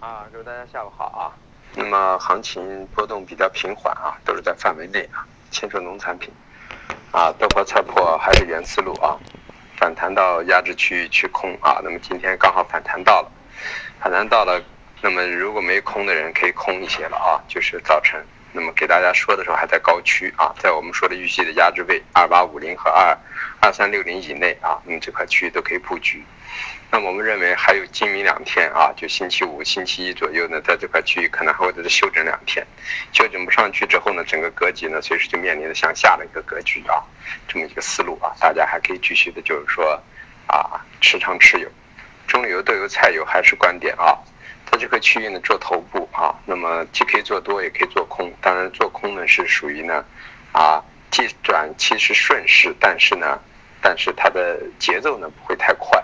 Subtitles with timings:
[0.00, 1.34] 啊，各位大家下午好啊。
[1.74, 5.26] 那么行情波动比较平缓啊，都是在范围内啊。
[5.50, 6.32] 牵涉农产品
[7.10, 9.18] 啊，豆粕、菜粕还是原思路啊。
[9.76, 11.80] 反弹到压制区域去空啊。
[11.82, 13.32] 那么今天刚好反弹到了，
[13.98, 14.62] 反弹到了，
[15.02, 17.42] 那么如果没空的人可以空一些了啊。
[17.48, 23.18] 就是早晨，那么给大家说的时候还在高区啊，在我们说的预计的压制位二八五零和二
[23.60, 26.24] 二三六零以内啊，那么这块区域都可以布局。
[26.90, 32.66] 那我们认为还有今明两天啊，就星期五、星期一左右呢，在这块区域可能还会在这休整两天，
[33.12, 37.04] 休整不上去之后呢，整个格局呢随时就面临着向下的一个格局啊，
[37.46, 40.02] 这么一个思路啊，大家还可以继续的，就是说
[40.46, 41.68] 啊，持仓持有，
[42.26, 44.16] 中游、豆油、菜油还是观点啊，
[44.70, 50.02] 在这个区域呢做头部啊，那么既可以做多也可以做空，当然做空呢是属于呢
[50.52, 53.38] 啊，既短期是顺势，但是呢，
[53.82, 56.02] 但是它的节奏呢不会太快。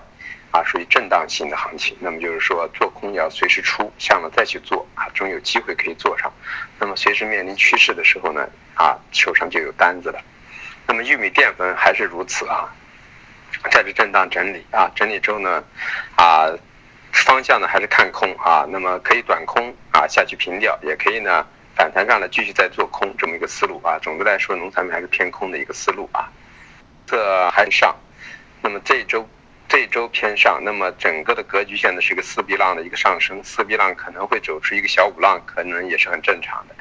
[0.54, 6.32] 啊，属于震荡性的行情，那么就是说做空要随时出，向了再去做啊，总有机会可以做上。
[6.78, 10.22] 那么随时面临趋势的时候呢，啊，手上就有单子了。
[10.86, 12.72] 那么玉米淀粉还是如此啊，
[13.72, 15.64] 在这震荡整理啊，整理之后呢，
[16.14, 16.46] 啊，
[17.10, 21.44] 方向呢还是看空啊，那么可以短空啊下去平掉，也可以呢
[21.74, 23.98] 反弹上来继续再做空这么一个思路啊。
[24.00, 26.30] 总的来说，农产品还是偏空的一个思路啊，
[27.08, 27.96] 这还上。
[28.62, 29.28] 那么这一周。
[29.74, 36.76] 这周偏上，那么整个的格局现在是一个四 B 浪的一个上升，四 B 浪可能会走出一个小五浪，可能也是很正常的。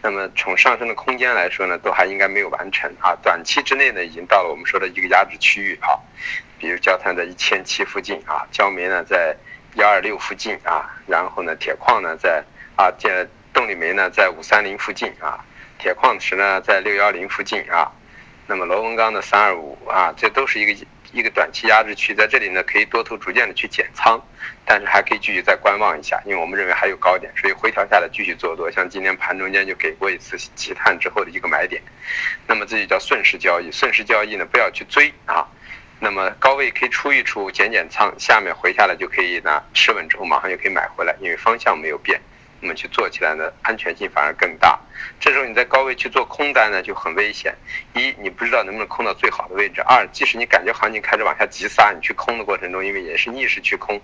[0.00, 3.16] 那么从上升的空间来说呢，都还应该没有完成啊。
[3.20, 5.98] 短期之内呢，已经到了我们说的一个压制区域啊，
[6.56, 9.36] 比如焦炭在一千七附近啊，焦煤呢在
[9.74, 12.44] 幺二六附近啊，然后呢铁矿呢在
[12.76, 15.44] 啊这动力煤呢在五三零附近啊，
[15.80, 17.90] 铁矿石呢在六幺零附近啊，
[18.46, 20.86] 那么螺纹钢的三二五啊，这都是一个。
[21.12, 24.20] 一个短期压制区，在这里呢，可以多头逐渐的去减仓，
[24.64, 28.70] 但是还可以继续再观望一下，因为我们认为还有高点，所以回调下来继续做多。
[28.70, 31.82] 像今天盘中间就给过一次积碳之后的一个买点，
[32.46, 33.70] 那么这就叫顺势交易。
[33.72, 35.46] 顺势交易呢，不要去追啊，
[36.00, 42.20] 那么高位可以出一出，减减仓，下面回下来就可以呢，持稳之后马上就可以买回来，因为方向没有变。
[42.66, 44.76] 那么去做起来呢，安全性反而更大。
[45.20, 47.54] 这时候你在高位去做空单呢，就很危险。
[47.94, 54.02] 一，你不知道能不能空到最好的位置；二，即使你感觉行情开始往下急杀，你去空的过程中，因为也是逆势去空，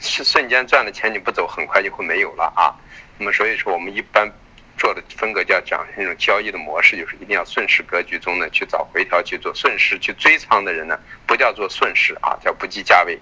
[0.00, 2.76] 是瞬间赚的钱你不走，很快就会没有了啊。
[3.16, 4.30] 那么所以说，我们一般
[4.76, 13.18] 做的风格叫讲那种交易的模式，就是一定要顺势格局中呢去找回调去做顺势去追仓的人呢，不叫做顺势啊，叫不计价位，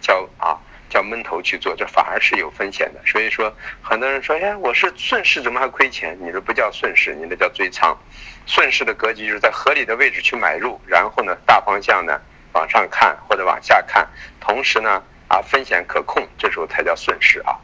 [0.00, 0.58] 叫啊。
[0.94, 3.00] 叫闷头去做，这反而是有风险的。
[3.04, 6.16] 所以说，很多人说，哎，我是顺势，怎么还亏钱？
[6.20, 7.98] 你这不叫顺势，你这叫追仓。
[8.46, 12.20] 顺势的格局就是在合理的位置去买入，然后呢，大方向呢
[12.52, 17.58] 往上看或者往下看，同时呢，啊，风险可控，这时候才叫顺势啊。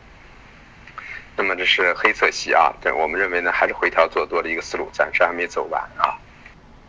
[1.37, 6.19] 那么这是黑色系啊，这我们认为呢，还是回调做多的一个思路，暂时还没走完啊。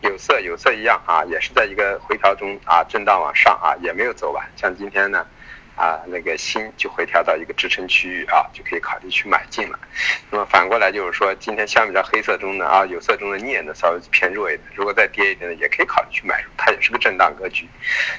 [0.00, 4.44] 有色有色一样啊，也是在一个回调中啊，震荡往上啊，也没有走完。
[4.56, 5.24] 像今天呢。
[5.74, 9.78] 啊，那个锌就回调到一个支撑区域啊，就可以考虑去买进了。
[10.30, 17.66] 那么反过来就是说，今天相比较黑色中的啊，有色中的镍呢稍微偏弱一点，如果再跌一点呢，也可以考虑去买入，它也是个震荡格局。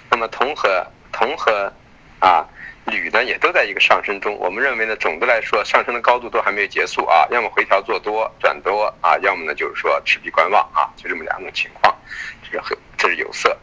[0.09, 1.71] 那么铜和铜和
[2.19, 2.45] 啊
[2.85, 11.95] 铝呢也都在一个上升中，我们认为呢，总的来说上升的高度都还没有结束啊，要么回调做多转多啊，要么呢就是说持币观望啊，就这么两种情况。
[12.43, 13.57] 这是黑，这是有色。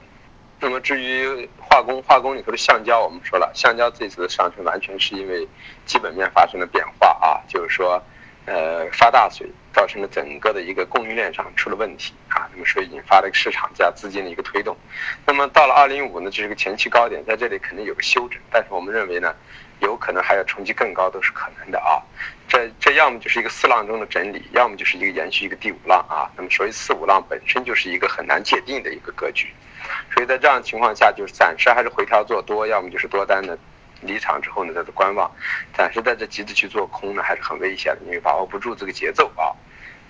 [0.60, 5.48] 那么至于化工，化工里头的橡胶，我们说了，橡胶这次的上升完全是因为
[5.86, 8.02] 基本面发生了变化啊，就是说，
[8.44, 14.76] 呃，发大水造成了整个的一个供应链上出了问题啊，那么所以引发了一个市场加资金的一个推动。
[15.26, 19.34] 那么到了二零五呢，这是个前期高点，在这里肯定有个休整，但是我们认为呢，
[19.80, 22.02] 有可能还要冲击更高都是可能的啊。
[22.48, 26.30] 这这要么就是一个四浪中的整理，要么就是一个延续一个第五浪啊。
[26.36, 29.48] 那么所以四五浪本身就是一个很难界定的一个格局。
[30.12, 33.56] 所以在这样情况下，就是暂时还是回调做多，要么就是多单的
[34.00, 35.30] 离场之后呢，在这观望。
[35.76, 39.52] 暂时在这急着去做空呢，还是很危险的，因为把握不住这个节奏啊。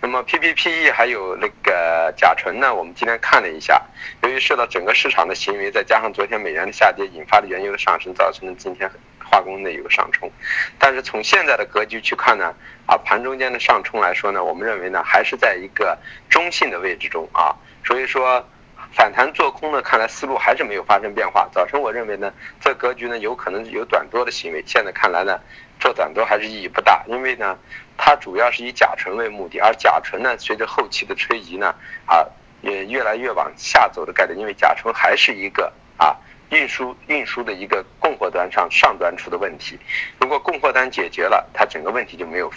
[0.02, 3.82] 那么 PPPE 还有那个甲醇呢，我们今天看了一下，
[4.22, 8.90] 由于受到整个市场的行为，再加上昨天美元的下跌引发的原油的上升，造成了今天
[9.22, 10.30] 化工的一个上冲。
[10.78, 12.54] 但是从现在的格局去看呢，
[12.86, 15.98] 啊，盘中间的上冲来说呢，我们认为呢，还是在一个
[16.30, 17.54] 中性的位置中啊，
[17.84, 18.44] 所以说。
[18.92, 21.48] 反弹做空呢，看来思路还是没有发生变化。
[21.52, 25.38] 早晨我认为呢，这格局呢有可能有短多的行为，现在看来呢，
[25.78, 27.56] 做短多还是意义不大，因为呢，
[27.96, 31.74] 它主要是以甲醇为目的，而甲醇呢，随着后期的推移呢，
[32.06, 32.26] 啊，
[32.62, 36.16] 也越来越往下走的概率，因为甲醇还是一个啊
[36.50, 39.78] 运输运输的一个供货端上上端出的问题。
[40.18, 42.50] 如果供货端解决了，它整个问题就没有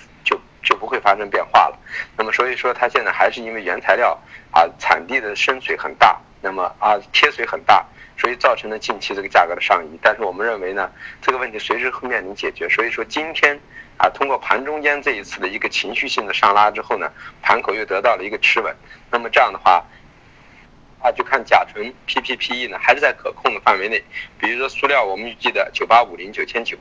[0.64, 1.78] 就不会发生变化了。
[2.18, 4.18] 那么所以说，它现在还是因为原材料
[4.52, 7.86] 啊产地的深水很大，那么啊贴水很大，
[8.18, 10.00] 所以造成了近期这个价格的上移。
[10.02, 10.90] 但是我们认为呢，
[11.22, 12.68] 这个问题随时会面临解决。
[12.70, 13.60] 所以说今天
[13.98, 17.12] 啊，通过盘中间这一次的一个情绪性的上拉之后呢，
[17.42, 18.76] 盘口又得到了一个持稳。
[19.12, 19.86] 那么这样的话。
[21.04, 24.02] 啊，就看甲醇 PPPE 呢，还是在可控的范围内。
[24.40, 26.78] 比如说塑料，我们预计的九八五零九千九，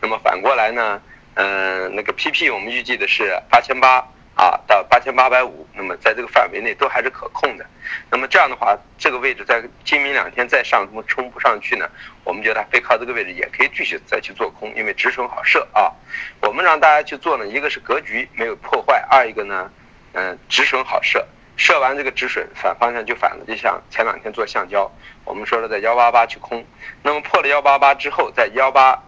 [0.00, 1.02] 那么反过来呢，
[1.36, 3.98] 嗯，那个 PP 我们预计的是八千八
[4.34, 7.66] 啊到八千八百五，那么在这个范围内都还是可控的。
[8.10, 11.88] 那么这样的话，这个位置在今明两天再上冲冲不上去呢，
[12.24, 15.92] 我们觉得背靠这个位置也可以继续再去做空，因为止损好设啊。
[16.40, 19.70] 我们让大家去做呢，一个是格局没有破坏，二一个呢，
[20.12, 21.26] 嗯，止损好设。
[21.58, 24.90] 设完这个止损，反方向就反了，就像前两天做橡胶，
[25.24, 26.62] 我们说了在幺八八去空，
[27.02, 29.02] 那么破了幺八八之后，在幺八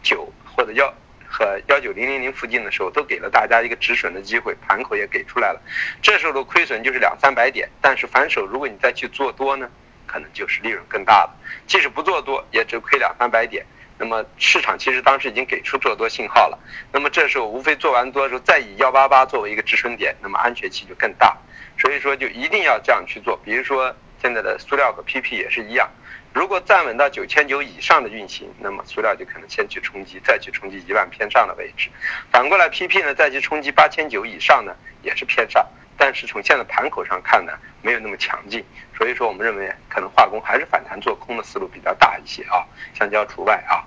[0.00, 0.94] 九或者幺
[1.28, 5.60] 和幺九零零零附近的时候，都给了大家一个止损的机会，盘口也给出来了，
[6.00, 9.70] 这时候的亏损就是两三百点，但是反手如果你再去做多呢，
[10.06, 11.36] 可能就是利润更大了，
[11.66, 13.64] 即使不做多，也只亏两三百点。
[14.00, 16.58] 那么市场其实当时已经给出做多信号了，
[16.92, 21.36] 那么这时候无非做完多的时候，再以幺八八作为一个止损点，那么安全期就更大。
[21.80, 23.36] 所以说，就一定要这样去做。
[23.44, 25.88] 比如说，现在的塑料和 PP 也是一样，
[26.34, 31.88] 如果站稳到九千九以上的运行，那么塑料就可能先去冲击，再去冲击一万偏上的位置。
[32.30, 35.64] 反过来，PP 呢再去冲击八千九以上呢，也是偏上。
[35.96, 38.64] 但是从现在盘口上看呢，没有那么强劲。
[38.96, 43.82] 所以说，我们认为可能化工还是反弹做空的思路比较大一些啊，橡胶除外啊。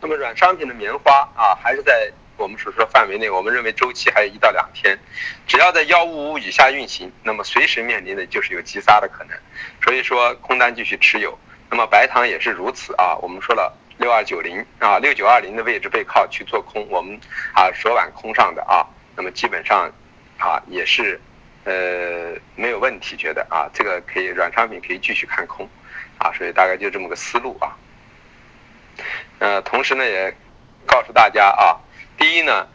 [0.00, 2.10] 那么软商品的棉花啊，还是在。
[2.38, 4.96] 我们所说范围内，我们认为周期还有一到两天，
[5.48, 9.36] 只要在幺五五以下运行，那么随时面临的就是有急杀的可能，
[9.82, 11.36] 所以说空单继续持有。
[11.68, 17.18] 那么白糖也是如此啊，我们说了六二九零啊六九二零的位置背靠去做空，我们
[17.52, 18.86] 啊昨晚空上的啊，
[19.16, 19.92] 那么基本上
[20.38, 21.20] 啊也是
[21.64, 25.68] 呃没有问题，觉得啊这个可以软商品可以继续看空
[26.18, 27.76] 啊，所以大概就这么个思路啊。
[29.40, 30.32] 呃，同时呢也
[30.86, 31.76] 告诉大家啊。
[32.18, 32.66] 第一呢，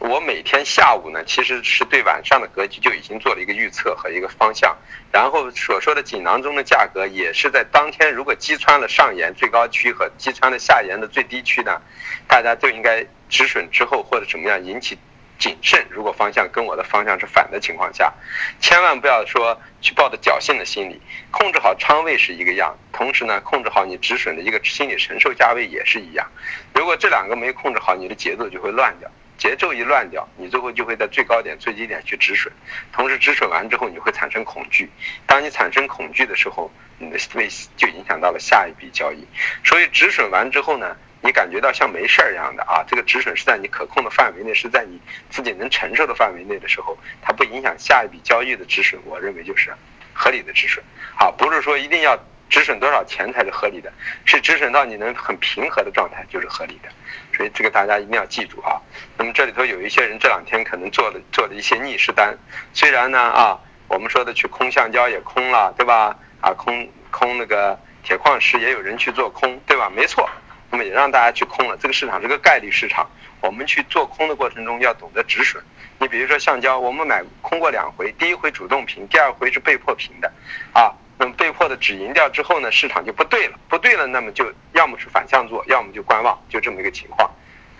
[0.00, 4.76] 我每天下午呢，其实是对晚上的格局就已经做了一个预测和一个方向，
[5.12, 11.80] 然后所说的锦囊中的价格也是在当天，如果击穿了上沿最高区和击穿了下沿的最低区呢，
[12.26, 14.98] 大家就应该止损之后或者怎么样引起
[15.38, 15.86] 谨慎。
[15.90, 18.12] 如果方向跟我的方向是反的情况下，
[18.60, 21.00] 千万不要说去抱着侥幸的心理，
[21.30, 26.26] 控制好仓位是一个样，同时呢，控制好你止损的一个心理承受价位也是一样。
[26.74, 29.10] 如果这两个没控制好，你的节奏就会乱掉。
[29.38, 32.52] 节奏一乱掉，你最后就会在最高点、最低点去止损。
[32.92, 34.90] 同时止损完之后，你会产生恐惧。
[35.26, 36.68] 当你产生恐惧的时候，
[36.98, 39.24] 你的位就影响到了下一笔交易。
[39.62, 40.96] 所以止损完之后呢？
[41.20, 45.00] 你感觉到像没事儿一样的啊，这个止损是在你可控的范围内，是在你
[45.30, 49.74] 自己能承受的范围内的时候，它不影响下一笔交易的止损，我认为就是
[50.12, 50.82] 合理的止损。
[51.16, 52.16] 好，不是说一定要
[52.48, 53.92] 止损多少钱才是合理的，
[54.24, 56.88] 是止损到你能很平和的状态就是合理的。
[57.36, 58.80] 所以这个大家一定要记住啊。
[59.16, 62.36] 那么这里头有一些人这两天可能做了做了一些逆势单，
[62.72, 66.16] 虽然呢啊，我们说的去空橡胶也空了，对吧？
[66.40, 69.90] 啊，空空那个铁矿石也有人去做空，对吧？
[69.94, 70.28] 没错。
[70.70, 73.08] 那么也让大家去空了，这个市场是个概率市场，
[73.40, 75.62] 我们去做空的过程中要懂得止损。
[75.98, 80.30] 你比如说橡胶，我们买空过两回，第一回主动平，第二回是被迫平的，
[80.72, 87.30] 啊，那么被迫的止盈掉之后呢，市场就不对了，不对了，那么就要么是反向做，要么就观望，就这么一个情况，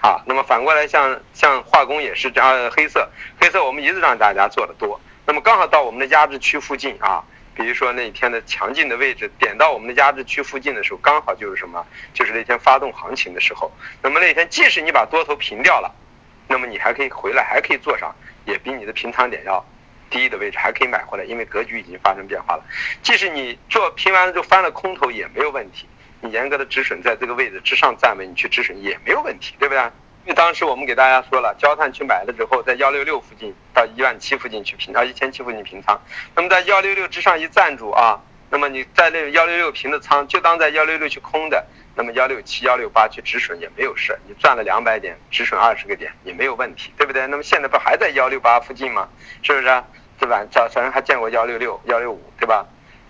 [0.00, 3.08] 啊，那么反过来像像化工也是这样，黑色，
[3.40, 7.22] 黑色我们一直让大家做的多，那么刚好到我们的压制区附近啊。
[7.58, 11.84] 比如说那一天的强劲的位置点到我们的压制区附近的时候，刚好就是什么？
[12.14, 13.70] 就是那天发动行情的时候。
[14.00, 15.92] 那么那天即使你把多头平掉了，
[16.46, 18.14] 那么你还可以回来，还可以做上，
[18.46, 19.62] 也比你的平仓点要
[20.08, 22.64] 低的位置还可以买回来，因为格局已经发生变化了。
[23.02, 25.88] 即使你做平完了就翻了空头也没有问题，
[26.20, 29.82] 你严格的止损在这个位置之上站稳，你去止损也没有问题，对不对？
[30.34, 36.00] 当时我们给大家说了，焦炭去买了之后，在幺六六附近到一万七附近去平，到一千七附近平仓。
[36.34, 38.20] 那么在幺六六之上一站住啊，
[38.50, 47.26] 那么你在那幺六六平的仓，就当在幺六六去空的，那么幺六七、幺六八去止损也没有事，你赚了两百点，止损二十个点也没有问题，对不对？
[47.26, 49.08] 那么现在不还在幺六八附近吗？
[49.42, 49.82] 是不是？
[50.20, 50.44] 对吧？
[50.50, 52.66] 早早上还见过幺六六、幺六五，对吧？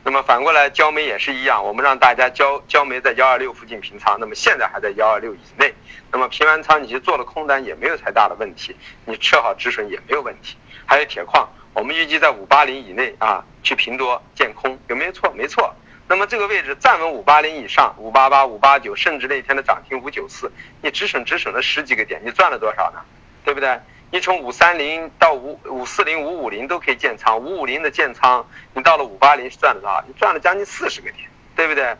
[0.09, 5.75] 那么反过来，焦煤也是一样，我们让大家焦焦煤在幺二六附近平仓，那么现在还在幺二六以内。
[6.11, 8.75] 那么平完仓，你去做了空单也没有太大的问题，
[9.05, 10.57] 你撤好止损也没有问题。
[10.87, 15.31] 还有铁矿，我们预计在五八零以内啊去平多建空，有没有错？
[15.37, 15.75] 没错。
[16.09, 20.50] 那么这个位置站稳五八零以上，五八八、五八九，甚至那天的涨停五九四，
[20.81, 23.00] 你止损止损了十几个点，你赚了多少呢？
[23.45, 23.79] 对不对？
[24.11, 30.03] 你从五三零到五五四零、五五零都可以建仓，五五零的建仓，你到了五八零是赚的啊？
[30.07, 31.95] 你赚了将近四十个点，对不对？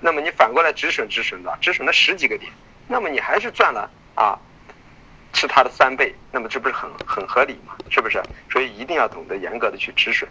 [0.00, 2.50] 那么你反过来止损止损的，止损了十几个点，
[2.88, 4.38] 那么你还是赚了啊，
[5.32, 7.76] 是它的三倍，那么这不是很很合理吗？
[7.88, 8.20] 是不是？
[8.50, 10.28] 所以一定要懂得严格的去止损。